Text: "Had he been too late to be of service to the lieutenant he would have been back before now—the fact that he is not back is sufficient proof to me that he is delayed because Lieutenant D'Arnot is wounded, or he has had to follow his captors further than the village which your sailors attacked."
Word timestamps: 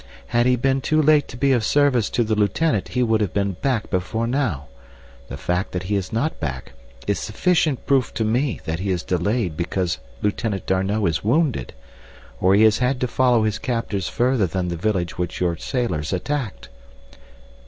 "Had 0.29 0.47
he 0.47 0.55
been 0.55 0.81
too 0.81 0.99
late 0.99 1.27
to 1.27 1.37
be 1.37 1.51
of 1.51 1.63
service 1.63 2.09
to 2.09 2.23
the 2.23 2.33
lieutenant 2.33 2.87
he 2.87 3.03
would 3.03 3.21
have 3.21 3.35
been 3.35 3.51
back 3.61 3.91
before 3.91 4.25
now—the 4.25 5.37
fact 5.37 5.73
that 5.73 5.83
he 5.83 5.95
is 5.95 6.11
not 6.11 6.39
back 6.39 6.71
is 7.05 7.19
sufficient 7.19 7.85
proof 7.85 8.11
to 8.15 8.23
me 8.23 8.59
that 8.65 8.79
he 8.79 8.89
is 8.89 9.03
delayed 9.03 9.55
because 9.55 9.99
Lieutenant 10.23 10.65
D'Arnot 10.65 11.07
is 11.07 11.23
wounded, 11.23 11.73
or 12.39 12.55
he 12.55 12.63
has 12.63 12.79
had 12.79 12.99
to 13.01 13.07
follow 13.07 13.43
his 13.43 13.59
captors 13.59 14.09
further 14.09 14.47
than 14.47 14.69
the 14.69 14.75
village 14.75 15.19
which 15.19 15.39
your 15.39 15.55
sailors 15.55 16.11
attacked." 16.11 16.69